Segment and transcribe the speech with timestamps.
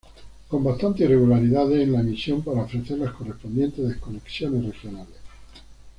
[0.47, 5.15] Con bastantes irregularidades en la emisión para ofrecer las correspondientes desconexiones regionales.